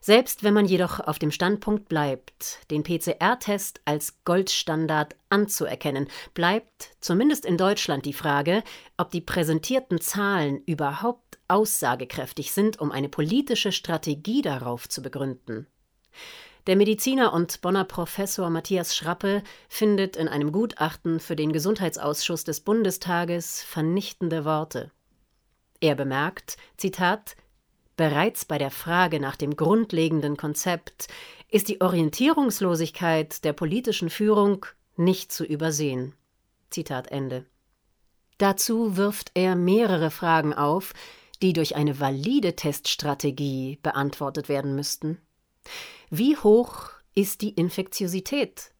Selbst 0.00 0.42
wenn 0.42 0.54
man 0.54 0.64
jedoch 0.64 1.00
auf 1.00 1.18
dem 1.18 1.30
Standpunkt 1.30 1.88
bleibt, 1.88 2.60
den 2.70 2.82
PCR-Test 2.82 3.82
als 3.84 4.24
Goldstandard 4.24 5.16
anzuerkennen, 5.28 6.08
bleibt 6.32 6.96
zumindest 7.00 7.44
in 7.44 7.58
Deutschland 7.58 8.06
die 8.06 8.14
Frage, 8.14 8.62
ob 8.96 9.10
die 9.10 9.20
präsentierten 9.20 10.00
Zahlen 10.00 10.62
überhaupt 10.64 11.38
aussagekräftig 11.48 12.52
sind, 12.52 12.80
um 12.80 12.90
eine 12.90 13.08
politische 13.08 13.72
Strategie 13.72 14.40
darauf 14.40 14.88
zu 14.88 15.02
begründen. 15.02 15.66
Der 16.66 16.76
Mediziner 16.76 17.32
und 17.32 17.60
Bonner 17.60 17.84
Professor 17.84 18.50
Matthias 18.50 18.94
Schrappe 18.94 19.42
findet 19.68 20.16
in 20.16 20.28
einem 20.28 20.52
Gutachten 20.52 21.18
für 21.18 21.34
den 21.34 21.52
Gesundheitsausschuss 21.52 22.44
des 22.44 22.60
Bundestages 22.60 23.62
vernichtende 23.62 24.44
Worte. 24.44 24.90
Er 25.80 25.94
bemerkt, 25.94 26.56
Zitat, 26.76 27.36
Bereits 27.98 28.44
bei 28.44 28.58
der 28.58 28.70
Frage 28.70 29.18
nach 29.18 29.34
dem 29.34 29.56
grundlegenden 29.56 30.36
Konzept 30.36 31.08
ist 31.50 31.68
die 31.68 31.80
Orientierungslosigkeit 31.80 33.44
der 33.44 33.52
politischen 33.52 34.08
Führung 34.08 34.64
nicht 34.96 35.32
zu 35.32 35.44
übersehen. 35.44 36.14
Zitat 36.70 37.10
Ende. 37.10 37.44
Dazu 38.38 38.96
wirft 38.96 39.32
er 39.34 39.56
mehrere 39.56 40.12
Fragen 40.12 40.54
auf, 40.54 40.94
die 41.42 41.52
durch 41.52 41.74
eine 41.74 41.98
valide 41.98 42.54
Teststrategie 42.54 43.80
beantwortet 43.82 44.48
werden 44.48 44.76
müssten. 44.76 45.18
Wie 46.08 46.36
hoch 46.36 46.90
ist 47.16 47.40
die 47.42 47.50
Infektiosität? 47.50 48.70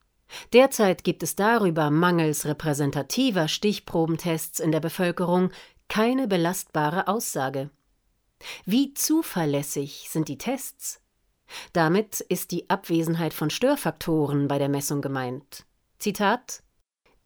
Derzeit 0.53 1.03
gibt 1.03 1.25
es 1.25 1.35
darüber 1.35 1.91
mangels 1.91 2.47
repräsentativer 2.47 3.49
Stichprobentests 3.49 4.61
in 4.61 4.71
der 4.71 4.81
Bevölkerung 4.81 5.51
keine 5.89 6.29
belastbare 6.29 7.09
Aussage. 7.09 7.71
Wie 8.65 8.95
zuverlässig 8.95 10.09
sind 10.11 10.29
die 10.29 10.39
Tests? 10.39 11.01
Damit 11.73 12.21
ist 12.21 12.51
die 12.51 12.69
Abwesenheit 12.69 13.35
von 13.35 13.51
Störfaktoren 13.51 14.49
bei 14.49 14.59
der 14.59 14.69
Messung 14.69 15.01
gemeint. 15.01 15.65
Zitat 15.99 16.63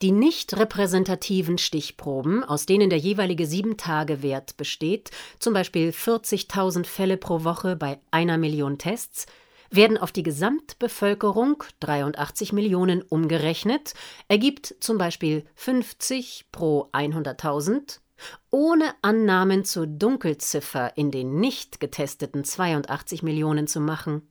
Die 0.00 0.12
nicht 0.12 0.56
repräsentativen 0.56 1.58
Stichproben, 1.58 2.44
aus 2.44 2.66
denen 2.66 2.88
der 2.88 2.98
jeweilige 2.98 3.46
Sieben-Tage-Wert 3.46 4.56
besteht, 4.56 5.10
zum 5.38 5.54
Beispiel 5.54 5.90
40.000 5.90 6.86
Fälle 6.86 7.16
pro 7.16 7.44
Woche 7.44 7.76
bei 7.76 7.98
einer 8.10 8.38
Million 8.38 8.78
Tests, 8.78 9.26
werden 9.70 9.98
auf 9.98 10.12
die 10.12 10.22
Gesamtbevölkerung 10.22 11.64
83 11.80 12.52
Millionen 12.52 13.02
umgerechnet, 13.02 13.94
ergibt 14.28 14.74
zum 14.80 14.98
Beispiel 14.98 15.46
50 15.54 16.46
pro 16.52 16.90
100.000 16.92 18.01
ohne 18.50 18.94
Annahmen 19.02 19.64
zur 19.64 19.86
Dunkelziffer 19.86 20.96
in 20.96 21.10
den 21.10 21.40
nicht 21.40 21.80
getesteten 21.80 22.44
82 22.44 23.22
Millionen 23.22 23.66
zu 23.66 23.80
machen. 23.80 24.28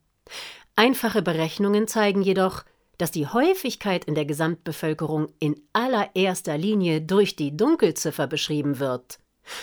Einfache 0.75 1.21
Berechnungen 1.21 1.87
zeigen 1.87 2.21
jedoch, 2.21 2.63
dass 2.97 3.11
die 3.11 3.27
Häufigkeit 3.27 4.05
in 4.05 4.15
der 4.15 4.25
Gesamtbevölkerung 4.25 5.27
in 5.39 5.59
allererster 5.73 6.57
Linie 6.57 7.01
durch 7.01 7.35
die 7.35 7.57
Dunkelziffer 7.57 8.27
beschrieben 8.27 8.79
wird 8.79 9.17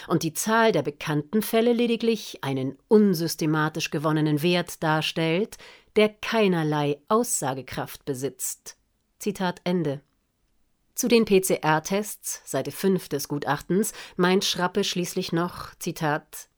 und 0.09 0.23
die 0.23 0.33
Zahl 0.33 0.73
der 0.73 0.83
bekannten 0.83 1.43
Fälle 1.43 1.73
lediglich 1.73 2.43
einen 2.43 2.77
unsystematisch 2.89 3.91
gewonnenen 3.91 4.43
Wert 4.43 4.83
darstellt, 4.83 5.57
der 5.97 6.09
keinerlei 6.09 7.01
Aussagekraft 7.09 8.05
besitzt. 8.05 8.77
Zitat 9.19 9.61
Ende. 9.65 10.01
Zu 10.99 11.07
den 11.07 11.27
PCR-Tests, 11.27 12.43
Seite 12.45 12.73
5 12.73 13.09
des 13.09 13.29
Gutachtens, 13.29 13.93
meint 14.17 14.45
Schrappe 14.45 14.83
schließlich 14.83 15.31
noch, 15.31 15.73
Zitat, 15.79 16.49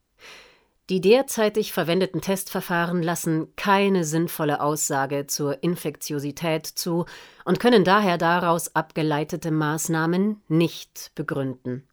die 0.89 1.03
derzeitig 1.03 1.75
verwendeten 1.75 2.23
Testverfahren 2.23 3.03
lassen 3.03 3.55
keine 3.57 4.03
sinnvolle 4.03 4.63
Aussage 4.63 5.27
zur 5.27 5.63
Infektiosität 5.63 6.65
zu 6.65 7.05
und 7.45 7.61
können 7.61 7.85
daher 7.85 8.17
daraus 8.17 8.75
abgeleitete 8.75 9.51
Maßnahmen 9.51 10.41
nicht 10.49 11.13
begründen. 11.15 11.87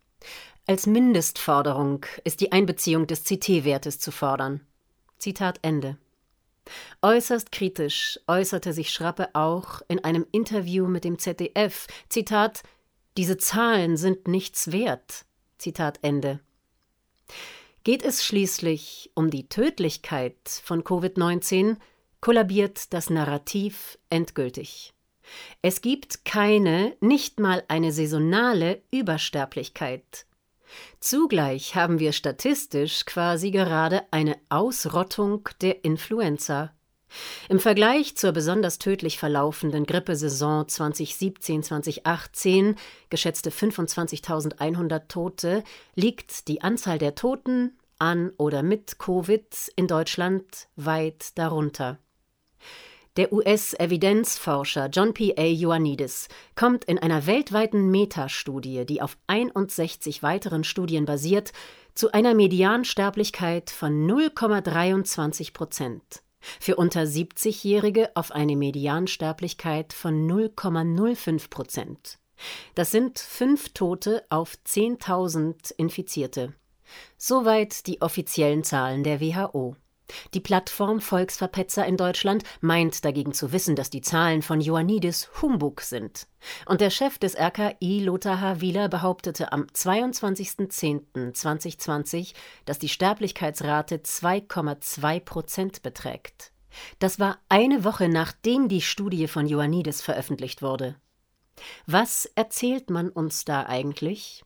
Als 0.66 0.88
Mindestforderung 0.88 2.06
ist 2.24 2.39
die 2.39 2.54
Einbeziehung 2.54 3.08
des 3.08 3.25
CT-Wertes 3.25 4.00
zu 4.00 4.12
fordern. 4.12 4.62
Zitat 5.18 5.60
Ende. 5.63 5.98
Äußerst 7.01 7.51
kritisch 7.51 8.19
äußerte 8.27 8.74
sich 8.74 8.91
Schrappe 8.91 9.29
auch 9.33 9.81
in 9.88 10.03
einem 10.03 10.25
Interview 10.31 10.88
mit 10.88 11.03
dem 11.03 11.19
ZDF. 11.19 11.88
Zitat: 12.09 12.63
Diese 13.17 13.38
Zahlen 13.38 13.97
sind 13.97 14.27
nichts 14.27 14.71
wert. 14.71 15.25
Zitat 15.57 16.00
Ende. 16.01 16.39
Geht 17.83 18.03
es 18.03 18.25
schließlich 18.25 19.11
um 19.15 19.29
die 19.29 19.48
Tödlichkeit 19.48 20.35
von 20.63 20.83
Covid-19, 20.83 21.77
kollabiert 22.20 22.94
das 22.94 23.09
Narrativ 23.09 23.98
endgültig. 24.09 24.94
Es 25.61 25.81
gibt 25.81 26.25
keine, 26.25 26.96
nicht 27.00 27.39
mal 27.39 27.63
eine 27.68 27.92
saisonale 27.92 28.81
Übersterblichkeit. 28.92 30.26
Zugleich 31.00 31.75
haben 31.75 32.00
wir 32.00 32.14
statistisch 32.14 33.06
quasi 33.06 33.51
gerade 33.51 34.01
eine 34.12 34.38
Ausrottung 34.50 35.48
der 35.62 35.86
Influenza. 35.86 36.74
Im 37.50 37.60
Vergleich 37.60 38.16
zur 38.18 38.32
besonders 38.34 38.80
tödlich 38.80 39.18
verlaufenden 39.18 39.86
Grippesaison 39.86 40.66
2017-2018, 40.66 42.75
geschätzte 43.10 43.50
25.100 43.50 45.08
Tote, 45.08 45.64
liegt 45.96 46.50
die 46.50 46.62
Anzahl 46.62 46.98
der 46.98 47.16
Toten 47.16 47.77
an 47.98 48.34
oder 48.38 48.62
mit 48.64 49.00
Covid 49.00 49.72
in 49.75 49.88
Deutschland 49.88 50.68
weit 50.75 51.38
darunter. 51.38 51.98
Der 53.18 53.34
US-Evidenzforscher 53.34 54.90
John 54.90 55.12
P. 55.16 55.34
A. 55.36 55.42
Ioannidis 55.42 56.27
kommt 56.53 56.86
in 56.86 57.00
einer 57.00 57.25
weltweiten 57.25 57.90
Metastudie, 57.90 58.86
die 58.86 59.01
auf 59.01 59.18
61 59.25 60.22
weiteren 60.22 60.64
Studien 60.64 61.06
basiert, 61.06 61.51
zu 61.96 62.12
einer 62.12 62.36
Mediansterblichkeit 62.36 63.72
von 63.72 64.08
0,23 64.08 65.51
Prozent. 65.51 66.22
Für 66.60 66.75
unter 66.75 67.01
70-Jährige 67.01 68.12
auf 68.16 68.32
eine 68.32 68.56
Mediansterblichkeit 68.56 69.94
von 69.94 70.30
0,05 70.30 71.50
Prozent. 71.50 72.20
Das 72.75 72.92
sind 72.92 73.18
fünf 73.18 73.74
Tote 73.74 74.25
auf 74.30 74.53
10.000 74.68 75.74
Infizierte. 75.77 76.53
Soweit 77.18 77.88
die 77.88 78.00
offiziellen 78.03 78.64
Zahlen 78.64 79.03
der 79.03 79.20
WHO. 79.20 79.75
Die 80.33 80.39
Plattform 80.39 81.01
Volksverpetzer 81.01 81.85
in 81.85 81.98
Deutschland 81.98 82.43
meint 82.61 83.03
dagegen 83.03 83.33
zu 83.33 83.51
wissen, 83.51 83.75
dass 83.75 83.89
die 83.89 84.00
Zahlen 84.01 84.41
von 84.41 84.61
Ioannidis 84.61 85.29
Humbug 85.41 85.81
sind. 85.81 86.27
Und 86.65 86.79
der 86.81 86.89
Chef 86.89 87.17
des 87.17 87.37
RKI, 87.37 88.01
Lothar 88.03 88.39
H. 88.39 88.61
Wieler, 88.61 88.87
behauptete 88.89 89.51
am 89.51 89.63
22.10.2020, 89.63 92.33
dass 92.65 92.79
die 92.79 92.89
Sterblichkeitsrate 92.89 93.98
2,2 93.98 95.20
Prozent 95.20 95.83
beträgt. 95.83 96.51
Das 97.00 97.20
war 97.20 97.39
eine 97.50 97.83
Woche 97.83 98.07
nachdem 98.07 98.70
die 98.70 98.81
Studie 98.81 99.27
von 99.27 99.48
Ioannidis 99.48 100.01
veröffentlicht 100.01 100.61
wurde. 100.61 100.96
Was 101.85 102.25
erzählt 102.35 102.89
man 102.89 103.09
uns 103.09 103.43
da 103.46 103.65
eigentlich? 103.65 104.43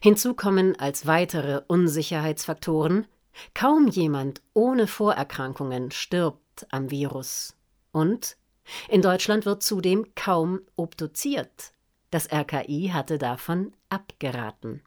Hinzu 0.00 0.34
kommen 0.34 0.76
als 0.76 1.06
weitere 1.06 1.62
Unsicherheitsfaktoren 1.66 3.06
Kaum 3.54 3.88
jemand 3.88 4.42
ohne 4.54 4.86
Vorerkrankungen 4.86 5.90
stirbt 5.90 6.66
am 6.70 6.90
Virus. 6.90 7.56
Und 7.92 8.36
in 8.88 9.02
Deutschland 9.02 9.46
wird 9.46 9.62
zudem 9.62 10.14
kaum 10.14 10.60
obduziert. 10.76 11.72
Das 12.10 12.30
RKI 12.32 12.90
hatte 12.92 13.18
davon 13.18 13.72
abgeraten. 13.88 14.82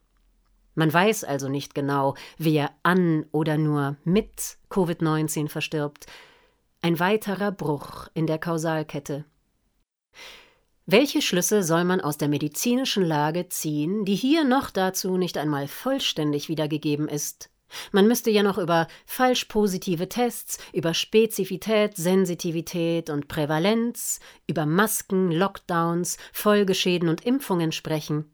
Man 0.74 0.92
weiß 0.92 1.24
also 1.24 1.50
nicht 1.50 1.76
genau, 1.76 2.16
wer 2.38 2.72
an 2.84 3.26
oder 3.32 3.58
nur 3.58 3.98
mit 4.04 4.58
Covid-19 4.70 5.50
verstirbt. 5.50 6.06
Ein 6.82 7.00
weiterer 7.00 7.52
Bruch 7.52 8.08
in 8.14 8.26
der 8.26 8.40
Kausalkette. 8.40 9.26
Welche 10.86 11.22
Schlüsse 11.22 11.64
soll 11.64 11.84
man 11.84 12.02
aus 12.02 12.18
der 12.18 12.28
medizinischen 12.28 13.04
Lage 13.04 13.50
ziehen, 13.50 14.06
die 14.06 14.16
hier 14.16 14.44
noch 14.44 14.72
dazu 14.72 15.18
nicht 15.18 15.38
einmal 15.38 15.68
vollständig 15.68 16.50
wiedergegeben 16.50 17.08
ist? 17.08 17.50
Man 17.92 18.08
müsste 18.08 18.30
ja 18.30 18.44
noch 18.44 18.58
über 18.58 18.88
falsch 19.06 19.46
positive 19.46 20.10
Tests, 20.10 20.58
über 20.74 20.94
Spezifität, 20.94 21.96
Sensitivität 21.96 23.10
und 23.10 23.28
Prävalenz, 23.28 24.20
über 24.48 24.66
Masken, 24.66 25.32
Lockdowns, 25.32 26.18
Folgeschäden 26.34 27.10
und 27.10 27.26
Impfungen 27.26 27.72
sprechen. 27.72 28.32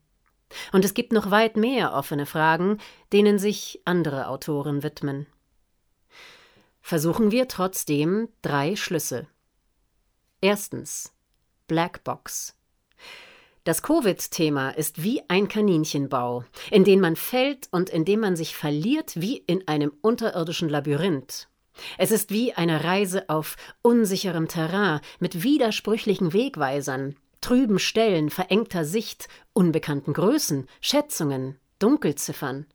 Und 0.72 0.86
es 0.86 0.94
gibt 0.94 1.12
noch 1.12 1.32
weit 1.32 1.58
mehr 1.58 1.94
offene 1.94 2.26
Fragen, 2.26 2.80
denen 3.12 3.38
sich 3.38 3.82
andere 3.86 4.28
Autoren 4.28 4.84
widmen. 4.84 5.28
Versuchen 6.82 7.32
wir 7.32 7.48
trotzdem 7.48 8.30
drei 8.42 8.76
Schlüsse. 8.76 9.28
Erstens 10.40 11.14
Blackbox. 11.68 12.57
Das 13.68 13.82
Covid-Thema 13.82 14.70
ist 14.70 15.04
wie 15.04 15.24
ein 15.28 15.50
Kaninchenbau, 15.50 16.46
in 16.72 16.86
den 16.86 17.02
man 17.02 17.18
fällt 17.18 17.68
und 17.70 17.90
in 17.90 18.06
dem 18.06 18.22
man 18.22 18.38
sich 18.38 18.56
verliert 18.56 19.20
wie 19.20 19.40
in 19.40 19.68
einem 19.68 19.92
unterirdischen 20.00 20.70
Labyrinth. 20.70 21.50
Es 21.98 22.12
ist 22.12 22.32
wie 22.32 22.54
eine 22.54 22.86
Reise 22.86 23.28
auf 23.28 23.58
unsicherem 23.82 24.48
Terrain 24.48 25.02
mit 25.20 25.44
widersprüchlichen 25.44 26.32
Wegweisern, 26.32 27.18
trüben 27.42 27.78
Stellen, 27.78 28.30
verengter 28.30 28.86
Sicht, 28.86 29.28
unbekannten 29.52 30.14
Größen, 30.14 30.70
Schätzungen, 30.80 31.60
Dunkelziffern. 31.80 32.68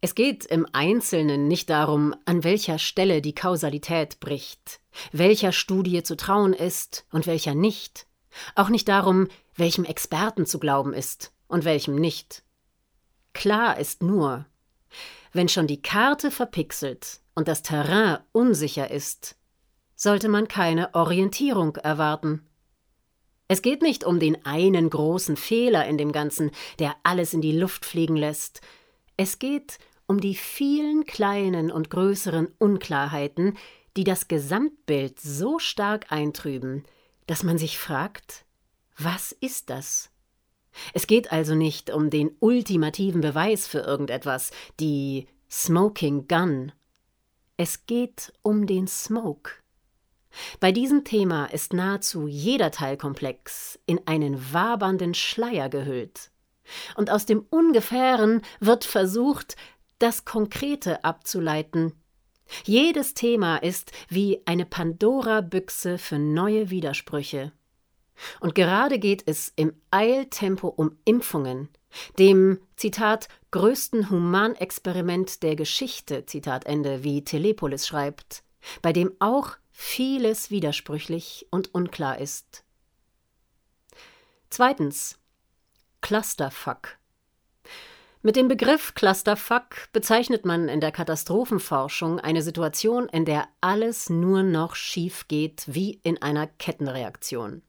Es 0.00 0.14
geht 0.14 0.46
im 0.46 0.66
Einzelnen 0.72 1.48
nicht 1.48 1.68
darum, 1.68 2.14
an 2.24 2.44
welcher 2.44 2.78
Stelle 2.78 3.20
die 3.20 3.34
Kausalität 3.34 4.20
bricht, 4.20 4.80
welcher 5.12 5.52
Studie 5.52 6.02
zu 6.02 6.16
trauen 6.16 6.54
ist 6.54 7.04
und 7.12 7.26
welcher 7.26 7.54
nicht, 7.54 8.06
auch 8.54 8.68
nicht 8.68 8.88
darum, 8.88 9.28
welchem 9.60 9.84
Experten 9.84 10.46
zu 10.46 10.58
glauben 10.58 10.92
ist 10.92 11.32
und 11.46 11.64
welchem 11.64 11.94
nicht. 11.94 12.42
Klar 13.32 13.78
ist 13.78 14.02
nur, 14.02 14.46
wenn 15.32 15.48
schon 15.48 15.68
die 15.68 15.80
Karte 15.80 16.30
verpixelt 16.30 17.20
und 17.34 17.46
das 17.46 17.62
Terrain 17.62 18.18
unsicher 18.32 18.90
ist, 18.90 19.36
sollte 19.94 20.28
man 20.28 20.48
keine 20.48 20.94
Orientierung 20.94 21.76
erwarten. 21.76 22.46
Es 23.46 23.62
geht 23.62 23.82
nicht 23.82 24.04
um 24.04 24.18
den 24.18 24.44
einen 24.46 24.90
großen 24.90 25.36
Fehler 25.36 25.86
in 25.86 25.98
dem 25.98 26.12
Ganzen, 26.12 26.50
der 26.78 26.96
alles 27.02 27.34
in 27.34 27.40
die 27.40 27.56
Luft 27.56 27.84
fliegen 27.84 28.16
lässt. 28.16 28.60
Es 29.16 29.38
geht 29.38 29.78
um 30.06 30.20
die 30.20 30.34
vielen 30.34 31.04
kleinen 31.04 31.70
und 31.70 31.90
größeren 31.90 32.48
Unklarheiten, 32.58 33.56
die 33.96 34.04
das 34.04 34.28
Gesamtbild 34.28 35.20
so 35.20 35.58
stark 35.58 36.10
eintrüben, 36.10 36.84
dass 37.26 37.42
man 37.42 37.58
sich 37.58 37.78
fragt, 37.78 38.44
was 39.02 39.32
ist 39.32 39.70
das? 39.70 40.10
Es 40.94 41.06
geht 41.06 41.32
also 41.32 41.54
nicht 41.54 41.90
um 41.90 42.10
den 42.10 42.30
ultimativen 42.38 43.20
Beweis 43.20 43.66
für 43.66 43.80
irgendetwas, 43.80 44.50
die 44.78 45.26
Smoking 45.50 46.28
Gun. 46.28 46.72
Es 47.56 47.86
geht 47.86 48.32
um 48.42 48.66
den 48.66 48.86
Smoke. 48.86 49.52
Bei 50.60 50.70
diesem 50.70 51.04
Thema 51.04 51.46
ist 51.46 51.72
nahezu 51.72 52.28
jeder 52.28 52.70
Teilkomplex 52.70 53.80
in 53.86 54.00
einen 54.06 54.52
wabernden 54.52 55.14
Schleier 55.14 55.68
gehüllt. 55.68 56.30
Und 56.94 57.10
aus 57.10 57.26
dem 57.26 57.44
Ungefähren 57.50 58.42
wird 58.60 58.84
versucht, 58.84 59.56
das 59.98 60.24
Konkrete 60.24 61.04
abzuleiten. 61.04 61.92
Jedes 62.64 63.14
Thema 63.14 63.56
ist 63.56 63.92
wie 64.08 64.40
eine 64.46 64.66
Pandora-Büchse 64.66 65.98
für 65.98 66.18
neue 66.18 66.70
Widersprüche. 66.70 67.52
Und 68.40 68.54
gerade 68.54 68.98
geht 68.98 69.22
es 69.26 69.52
im 69.56 69.74
Eiltempo 69.90 70.68
um 70.68 70.96
Impfungen, 71.04 71.68
dem, 72.18 72.60
Zitat, 72.76 73.28
größten 73.50 74.10
Humanexperiment 74.10 75.42
der 75.42 75.56
Geschichte, 75.56 76.26
Zitat 76.26 76.66
Ende, 76.66 77.02
wie 77.02 77.24
Telepolis 77.24 77.86
schreibt, 77.86 78.42
bei 78.82 78.92
dem 78.92 79.12
auch 79.18 79.56
vieles 79.72 80.50
widersprüchlich 80.50 81.46
und 81.50 81.74
unklar 81.74 82.18
ist. 82.18 82.64
Zweitens 84.50 85.18
Clusterfuck. 86.00 86.98
Mit 88.22 88.36
dem 88.36 88.48
Begriff 88.48 88.94
Clusterfuck 88.94 89.90
bezeichnet 89.92 90.44
man 90.44 90.68
in 90.68 90.80
der 90.80 90.92
Katastrophenforschung 90.92 92.20
eine 92.20 92.42
Situation, 92.42 93.08
in 93.08 93.24
der 93.24 93.48
alles 93.62 94.10
nur 94.10 94.42
noch 94.42 94.74
schief 94.74 95.26
geht 95.28 95.64
wie 95.66 96.00
in 96.02 96.20
einer 96.20 96.46
Kettenreaktion. 96.46 97.62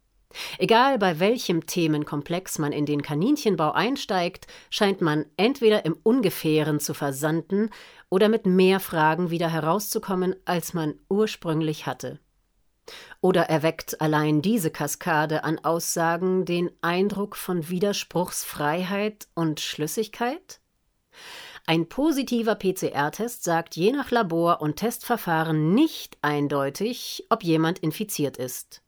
Egal 0.57 0.97
bei 0.97 1.19
welchem 1.19 1.65
Themenkomplex 1.65 2.59
man 2.59 2.71
in 2.71 2.85
den 2.85 3.01
Kaninchenbau 3.01 3.71
einsteigt, 3.71 4.47
scheint 4.69 5.01
man 5.01 5.25
entweder 5.37 5.85
im 5.85 5.97
Ungefähren 6.03 6.79
zu 6.79 6.93
versanden 6.93 7.69
oder 8.09 8.29
mit 8.29 8.45
mehr 8.45 8.79
Fragen 8.79 9.29
wieder 9.29 9.49
herauszukommen, 9.49 10.35
als 10.45 10.73
man 10.73 10.95
ursprünglich 11.09 11.85
hatte. 11.85 12.19
Oder 13.21 13.43
erweckt 13.43 14.01
allein 14.01 14.41
diese 14.41 14.71
Kaskade 14.71 15.43
an 15.43 15.59
Aussagen 15.59 16.45
den 16.45 16.71
Eindruck 16.81 17.35
von 17.35 17.69
Widerspruchsfreiheit 17.69 19.27
und 19.35 19.59
Schlüssigkeit? 19.59 20.59
Ein 21.67 21.87
positiver 21.87 22.55
PCR-Test 22.55 23.43
sagt 23.43 23.75
je 23.75 23.91
nach 23.91 24.09
Labor 24.09 24.61
und 24.61 24.77
Testverfahren 24.77 25.73
nicht 25.73 26.17
eindeutig, 26.21 27.25
ob 27.29 27.43
jemand 27.43 27.79
infiziert 27.79 28.37
ist. 28.37 28.81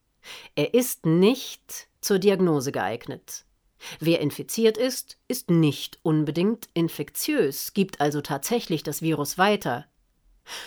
Er 0.55 0.73
ist 0.73 1.05
nicht 1.05 1.87
zur 2.01 2.19
Diagnose 2.19 2.71
geeignet. 2.71 3.45
Wer 3.99 4.21
infiziert 4.21 4.77
ist, 4.77 5.17
ist 5.27 5.49
nicht 5.49 5.99
unbedingt 6.03 6.69
infektiös, 6.73 7.73
gibt 7.73 7.99
also 8.01 8.21
tatsächlich 8.21 8.83
das 8.83 9.01
Virus 9.01 9.37
weiter. 9.37 9.85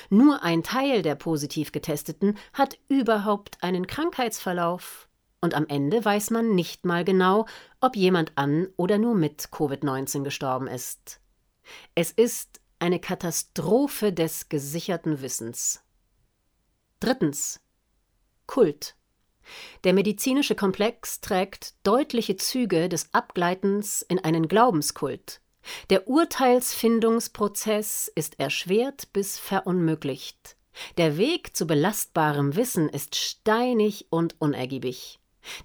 Nur 0.08 0.42
ein 0.42 0.62
Teil 0.62 1.02
der 1.02 1.14
positiv 1.14 1.72
Getesteten 1.72 2.36
hat 2.52 2.78
überhaupt 2.88 3.62
einen 3.62 3.86
Krankheitsverlauf. 3.86 5.08
Und 5.40 5.54
am 5.54 5.66
Ende 5.66 6.04
weiß 6.04 6.30
man 6.30 6.54
nicht 6.54 6.84
mal 6.84 7.04
genau, 7.04 7.46
ob 7.80 7.94
jemand 7.94 8.32
an 8.36 8.68
oder 8.76 8.98
nur 8.98 9.14
mit 9.14 9.48
Covid-19 9.52 10.22
gestorben 10.24 10.66
ist. 10.66 11.20
Es 11.94 12.10
ist 12.10 12.60
eine 12.78 13.00
Katastrophe 13.00 14.12
des 14.12 14.48
gesicherten 14.48 15.20
Wissens. 15.20 15.82
Drittens. 17.00 17.60
Kult. 18.46 18.95
Der 19.84 19.92
medizinische 19.92 20.54
Komplex 20.54 21.20
trägt 21.20 21.74
deutliche 21.82 22.36
Züge 22.36 22.88
des 22.88 23.12
Abgleitens 23.12 24.02
in 24.02 24.18
einen 24.18 24.48
Glaubenskult. 24.48 25.40
Der 25.90 26.08
Urteilsfindungsprozess 26.08 28.10
ist 28.14 28.38
erschwert 28.38 29.12
bis 29.12 29.38
verunmöglicht. 29.38 30.56
Der 30.96 31.16
Weg 31.16 31.56
zu 31.56 31.66
belastbarem 31.66 32.56
Wissen 32.56 32.88
ist 32.88 33.16
steinig 33.16 34.06
und 34.10 34.36
unergiebig. 34.38 35.18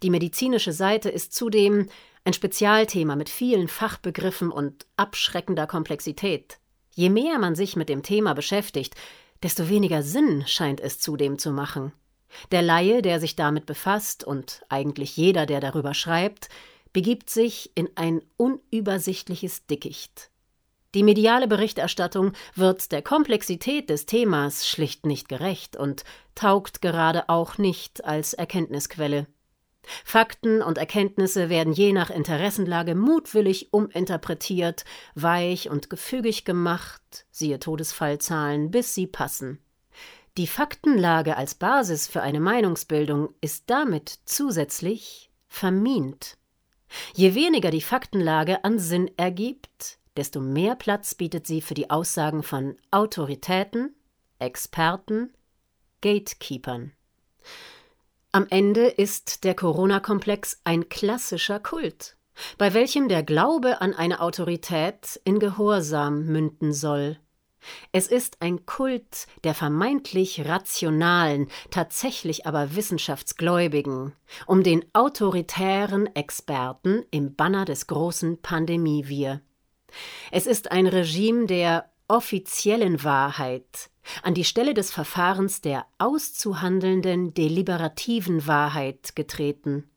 Die 0.04 0.10
medizinische 0.10 0.74
Seite 0.74 1.10
ist 1.10 1.34
zudem 1.34 1.90
ein 2.24 2.34
Spezialthema 2.34 3.16
mit 3.16 3.30
vielen 3.30 3.68
Fachbegriffen 3.68 4.52
und 4.52 4.86
abschreckender 4.96 5.68
Komplexität. 5.68 6.60
Je 6.94 7.10
mehr 7.10 7.40
man 7.40 7.56
sich 7.56 7.76
mit 7.76 7.90
dem 7.90 8.04
Thema 8.04 8.34
beschäftigt, 8.34 8.96
desto 9.42 9.70
weniger 9.70 10.04
Sinn 10.04 10.44
scheint 10.46 10.80
es 10.80 11.00
zudem 11.00 11.40
zu 11.40 11.52
machen. 11.52 11.94
Der 12.52 12.62
Laie, 12.62 13.02
der 13.02 13.20
sich 13.20 13.36
damit 13.36 13.66
befasst, 13.66 14.24
und 14.24 14.64
eigentlich 14.70 15.18
jeder, 15.18 15.46
der 15.46 15.60
darüber 15.60 15.94
schreibt, 15.94 16.50
begibt 16.94 17.30
sich 17.30 17.72
in 17.76 17.90
ein 17.96 18.22
unübersichtliches 18.38 19.66
Dickicht. 19.66 20.30
Die 20.94 21.04
mediale 21.04 21.48
Berichterstattung 21.48 22.34
wird 22.54 22.92
der 22.92 23.02
Komplexität 23.02 23.90
des 23.90 24.06
Themas 24.06 24.68
schlicht 24.68 25.06
nicht 25.06 25.30
gerecht 25.30 25.78
und 25.78 26.04
taugt 26.36 26.82
gerade 26.82 27.30
auch 27.30 27.58
nicht 27.58 28.04
als 28.04 28.34
Erkenntnisquelle. 28.34 29.28
Fakten 30.04 30.62
und 30.62 30.78
Erkenntnisse 30.78 31.50
werden 31.50 31.74
je 31.74 31.94
nach 31.94 32.10
Interessenlage 32.10 32.94
mutwillig 32.94 33.74
uminterpretiert, 33.74 34.84
weich 35.16 35.70
und 35.70 35.90
gefügig 35.90 36.46
gemacht, 36.46 37.26
siehe 37.32 37.58
Todesfallzahlen, 37.58 38.70
bis 38.70 38.94
sie 38.94 39.08
passen. 39.08 39.60
Die 40.38 40.48
Faktenlage 40.48 41.36
als 41.36 41.56
Basis 41.56 42.08
für 42.08 42.22
eine 42.22 42.40
Meinungsbildung 42.40 43.34
ist 43.42 43.66
damit 43.68 44.20
zusätzlich 44.24 45.30
vermint. 45.50 46.38
Je 47.14 47.36
weniger 47.36 47.70
die 47.70 47.82
Faktenlage 47.82 48.64
an 48.64 48.80
Sinn 48.80 49.12
ergibt, 49.18 50.00
desto 50.16 50.40
mehr 50.40 50.76
Platz 50.76 51.16
bietet 51.16 51.48
sie 51.48 51.62
für 51.62 51.74
die 51.74 51.90
Aussagen 51.90 52.44
von 52.44 52.78
Autoritäten, 52.92 53.94
Experten, 54.40 55.34
Gatekeepern. 56.00 56.94
Am 58.32 58.48
Ende 58.50 58.88
ist 58.88 59.44
der 59.44 59.54
Corona-Komplex 59.54 60.62
ein 60.64 60.88
klassischer 60.88 61.60
Kult, 61.60 62.16
bei 62.58 62.74
welchem 62.74 63.10
der 63.10 63.24
Glaube 63.24 63.82
an 63.82 63.94
eine 63.94 64.22
Autorität 64.22 65.20
in 65.26 65.40
Gehorsam 65.40 66.26
münden 66.26 66.72
soll. 66.72 67.20
Es 67.92 68.08
ist 68.08 68.42
ein 68.42 68.66
Kult 68.66 69.28
der 69.44 69.54
vermeintlich 69.54 70.48
rationalen, 70.48 71.48
tatsächlich 71.70 72.46
aber 72.46 72.76
wissenschaftsgläubigen, 72.76 74.14
um 74.48 74.64
den 74.64 74.86
autoritären 74.94 76.08
Experten 76.16 77.04
im 77.12 77.36
Banner 77.36 77.66
des 77.66 77.88
großen 77.88 78.42
Pandemiewir. 78.42 79.42
Es 80.32 80.48
ist 80.48 80.72
ein 80.72 80.88
Regime 80.88 81.46
der 81.46 81.92
offiziellen 82.08 83.04
Wahrheit 83.04 83.90
an 84.24 84.34
die 84.34 84.44
Stelle 84.44 84.74
des 84.74 84.92
Verfahrens 84.92 85.62
der 85.62 85.86
auszuhandelnden 85.98 87.34
deliberativen 87.34 88.48
Wahrheit 88.48 89.16
getreten. 89.16 89.90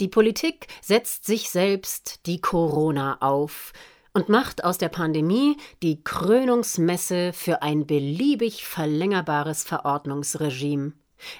Die 0.00 0.08
Politik 0.08 0.66
setzt 0.80 1.24
sich 1.24 1.50
selbst 1.50 2.26
die 2.26 2.40
Corona 2.40 3.18
auf, 3.20 3.72
und 4.14 4.28
macht 4.28 4.64
aus 4.64 4.78
der 4.78 4.88
Pandemie 4.88 5.56
die 5.82 6.02
Krönungsmesse 6.02 7.32
für 7.32 7.62
ein 7.62 7.86
beliebig 7.86 8.66
verlängerbares 8.66 9.64
Verordnungsregime. 9.64 10.92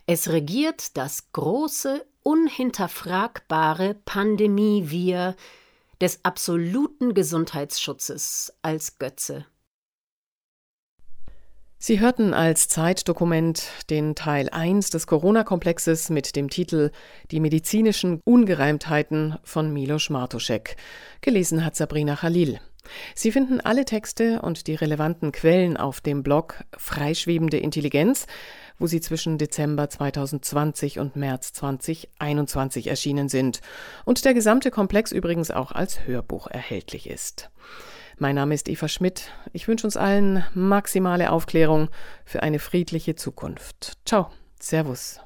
Es 0.06 0.28
regiert 0.30 0.96
das 0.96 1.32
große, 1.32 2.06
unhinterfragbare 2.22 3.94
Pandemie-Wir 4.04 5.36
des 6.00 6.24
absoluten 6.24 7.14
Gesundheitsschutzes 7.14 8.52
als 8.62 8.98
Götze. 8.98 9.46
Sie 11.84 11.98
hörten 11.98 12.32
als 12.32 12.68
Zeitdokument 12.68 13.64
den 13.90 14.14
Teil 14.14 14.48
1 14.48 14.90
des 14.90 15.08
Corona-Komplexes 15.08 16.10
mit 16.10 16.36
dem 16.36 16.48
Titel 16.48 16.92
Die 17.32 17.40
medizinischen 17.40 18.20
Ungereimtheiten 18.24 19.36
von 19.42 19.72
Milos 19.72 20.08
Martuschek. 20.08 20.76
Gelesen 21.22 21.64
hat 21.64 21.74
Sabrina 21.74 22.14
Khalil. 22.14 22.60
Sie 23.16 23.32
finden 23.32 23.60
alle 23.60 23.84
Texte 23.84 24.42
und 24.42 24.68
die 24.68 24.76
relevanten 24.76 25.32
Quellen 25.32 25.76
auf 25.76 26.00
dem 26.00 26.22
Blog 26.22 26.62
Freischwebende 26.76 27.56
Intelligenz, 27.56 28.28
wo 28.78 28.86
sie 28.86 29.00
zwischen 29.00 29.36
Dezember 29.36 29.90
2020 29.90 31.00
und 31.00 31.16
März 31.16 31.52
2021 31.52 32.86
erschienen 32.86 33.28
sind 33.28 33.60
und 34.04 34.24
der 34.24 34.34
gesamte 34.34 34.70
Komplex 34.70 35.10
übrigens 35.10 35.50
auch 35.50 35.72
als 35.72 36.06
Hörbuch 36.06 36.46
erhältlich 36.46 37.10
ist. 37.10 37.50
Mein 38.18 38.34
Name 38.34 38.54
ist 38.54 38.68
Eva 38.68 38.88
Schmidt. 38.88 39.32
Ich 39.52 39.68
wünsche 39.68 39.86
uns 39.86 39.96
allen 39.96 40.44
maximale 40.54 41.30
Aufklärung 41.30 41.88
für 42.24 42.42
eine 42.42 42.58
friedliche 42.58 43.14
Zukunft. 43.14 43.94
Ciao, 44.04 44.30
Servus. 44.60 45.20